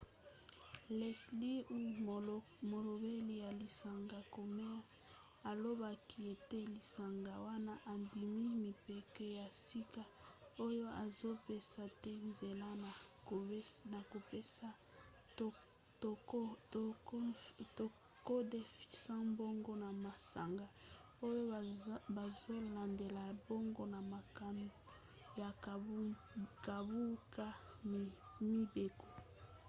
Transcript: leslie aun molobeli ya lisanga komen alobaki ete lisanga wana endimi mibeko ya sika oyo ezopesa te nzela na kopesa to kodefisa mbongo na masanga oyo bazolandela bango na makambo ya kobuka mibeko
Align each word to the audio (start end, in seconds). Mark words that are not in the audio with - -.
leslie 0.99 1.57
aun 1.75 1.85
molobeli 2.71 3.35
ya 3.43 3.51
lisanga 3.61 4.19
komen 4.35 4.75
alobaki 5.49 6.19
ete 6.33 6.59
lisanga 6.75 7.33
wana 7.45 7.73
endimi 7.93 8.47
mibeko 8.63 9.25
ya 9.39 9.47
sika 9.65 10.03
oyo 10.65 10.85
ezopesa 11.05 11.83
te 12.03 12.13
nzela 12.29 12.67
na 13.93 13.99
kopesa 14.11 14.67
to 17.77 17.85
kodefisa 18.27 19.13
mbongo 19.29 19.71
na 19.83 19.89
masanga 20.05 20.67
oyo 21.27 21.43
bazolandela 22.15 23.23
bango 23.47 23.83
na 23.93 23.99
makambo 24.13 24.71
ya 25.41 25.49
kobuka 26.67 27.45
mibeko 28.53 29.07